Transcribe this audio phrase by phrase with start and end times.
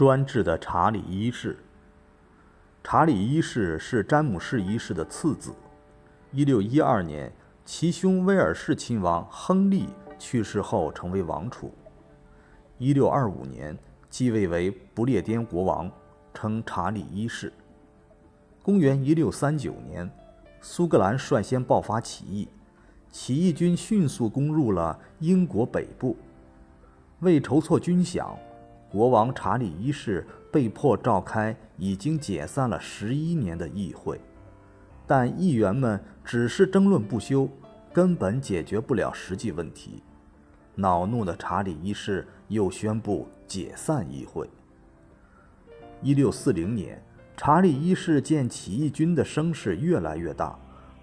[0.00, 1.58] 专制的查理一世。
[2.82, 5.52] 查理一世是詹姆士一世的次子。
[6.32, 7.30] 1612年，
[7.66, 11.70] 其兄威尔士亲王亨利去世后成为王储。
[12.78, 13.78] 1625年，
[14.08, 15.90] 继位为不列颠国王，
[16.32, 17.52] 称查理一世。
[18.62, 20.10] 公元1639年，
[20.62, 22.48] 苏格兰率先爆发起义，
[23.12, 26.16] 起义军迅速攻入了英国北部。
[27.18, 28.34] 为筹措军饷，
[28.90, 34.20] 国王查理一世被迫召开已经解散了十一年的议会，
[35.06, 37.48] 但议员们只是争论不休，
[37.92, 40.02] 根本解决不了实际问题。
[40.74, 44.50] 恼怒的查理一世又宣布解散议会。
[46.02, 47.00] 一六四零年，
[47.36, 50.58] 查理一世见起义军的声势越来越大，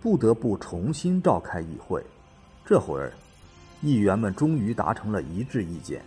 [0.00, 2.04] 不得不重新召开议会。
[2.64, 3.12] 这会儿。
[3.84, 6.04] 议员们终于达成了一致意见，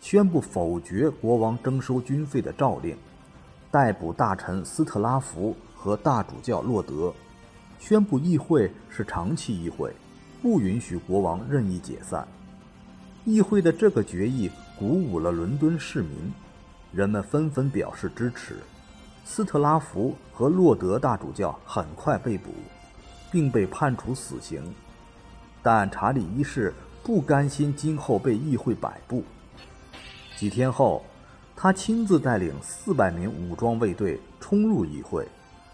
[0.00, 2.96] 宣布否决国王征收军费的诏令，
[3.70, 7.12] 逮捕大臣斯特拉福和大主教洛德，
[7.78, 9.92] 宣布议会是长期议会，
[10.40, 12.26] 不允许国王任意解散。
[13.24, 16.32] 议会的这个决议鼓舞了伦敦市民，
[16.92, 18.56] 人们纷纷表示支持。
[19.24, 22.50] 斯特拉福和洛德大主教很快被捕，
[23.30, 24.62] 并被判处死刑，
[25.62, 26.72] 但查理一世。
[27.00, 29.24] 不甘心今后被议会摆布，
[30.38, 31.02] 几天后，
[31.56, 35.26] 他亲自带领四百名武装卫队冲入议会，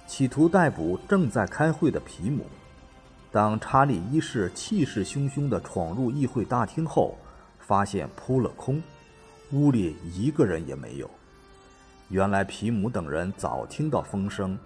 [0.06, 2.46] 企图逮捕正在开会的皮姆。
[3.30, 7.14] 当查理一世气势汹汹地闯入议会大厅后，
[7.58, 8.82] 发现扑了空，
[9.52, 11.10] 屋里一个人也没有。
[12.08, 14.58] 原来皮姆等人早听到风声，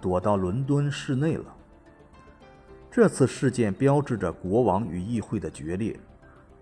[0.00, 1.44] 躲到伦敦市内了。
[2.90, 5.96] 这次事件标志着国王与议会的决裂。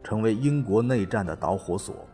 [0.05, 2.07] 成为英国内战的导火索。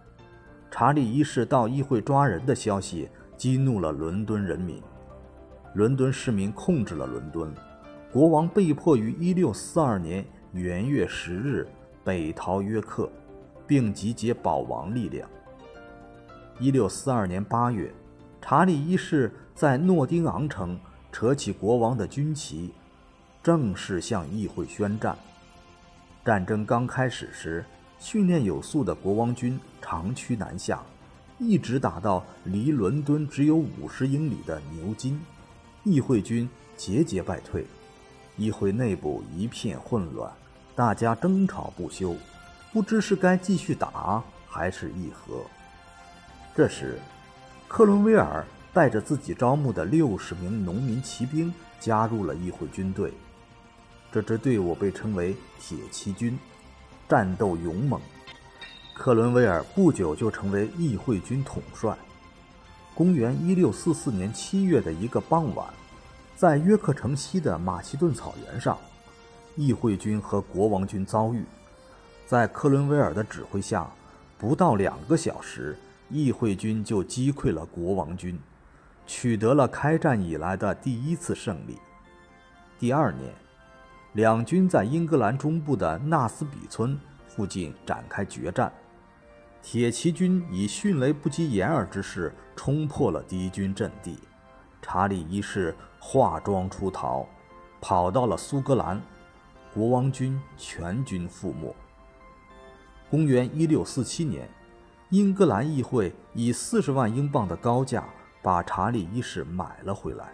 [0.71, 4.83] 查理一世到议会抓人的消息激怒了伦敦人民，
[5.75, 7.53] 伦敦市民控制了伦敦，
[8.13, 11.67] 国王被迫于1642年元月十日
[12.05, 13.11] 北逃约克，
[13.67, 15.29] 并集结保王力量。
[16.61, 17.95] 1642年8月，
[18.41, 20.79] 查理一世在诺丁昂城
[21.11, 22.75] 扯起国王的军旗，
[23.43, 25.17] 正式向议会宣战。
[26.25, 27.65] 战争刚开始时。
[27.99, 30.83] 训练有素的国王军长驱南下，
[31.39, 35.21] 一直打到离伦敦只有五十英里的牛津，
[35.83, 37.67] 议会军节节败退，
[38.37, 40.33] 议会内部一片混乱，
[40.77, 42.15] 大家争吵不休，
[42.73, 45.43] 不知是该继续打还是议和。
[46.55, 46.99] 这时，
[47.67, 53.13] 克伦威尔带着自己招募的六十名农民骑兵加入了议会军队，
[54.13, 56.39] 这支队伍被称为铁骑军。
[57.09, 57.99] 战斗勇猛，
[58.93, 61.97] 克伦威尔不久就成为议会军统帅。
[62.95, 65.67] 公元一六四四年七月的一个傍晚，
[66.37, 68.77] 在约克城西的马其顿草原上，
[69.57, 71.43] 议会军和国王军遭遇。
[72.27, 73.91] 在克伦威尔的指挥下，
[74.37, 75.79] 不到两个小时，
[76.11, 78.39] 议会军就击溃了国王军，
[79.07, 81.79] 取得了开战以来的第一次胜利。
[82.79, 83.33] 第二年。
[84.19, 86.99] 两军在英格兰中部的纳斯比村
[87.29, 88.73] 附近展开决战，
[89.63, 94.19] 铁骑军以迅雷不及掩耳之势冲破了敌军阵地，
[94.83, 97.29] 查理一世化妆出逃，
[97.81, 99.01] 跑到了苏格兰，
[99.73, 101.73] 国王军全军覆没。
[103.09, 104.51] 公元一六四七年，
[105.11, 108.03] 英格兰议会以四十万英镑的高价
[108.43, 110.33] 把查理一世买了回来，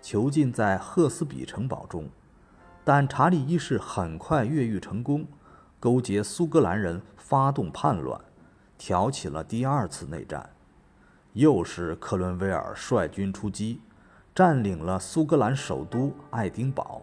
[0.00, 2.08] 囚禁在赫斯比城堡中。
[2.84, 5.26] 但查理一世很快越狱成功，
[5.78, 8.20] 勾结苏格兰人发动叛乱，
[8.78, 10.48] 挑起了第二次内战。
[11.34, 13.80] 又是克伦威尔率军出击，
[14.34, 17.02] 占领了苏格兰首都爱丁堡，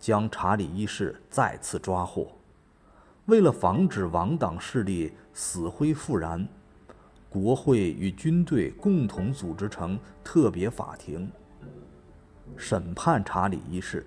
[0.00, 2.32] 将查理一世再次抓获。
[3.26, 6.48] 为了防止王党势力死灰复燃，
[7.28, 11.30] 国会与军队共同组织成特别法庭，
[12.56, 14.04] 审判查理一世。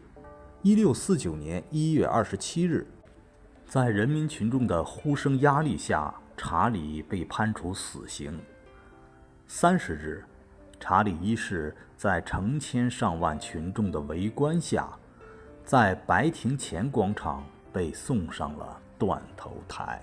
[0.65, 2.87] 一六四九年一月二十七日，
[3.67, 8.41] 在人民群众的呼声压力下，查理被判处死刑。
[9.45, 10.25] 三十日，
[10.79, 14.89] 查理一世在成千上万群众的围观下，
[15.63, 20.01] 在白庭前广场被送上了断头台。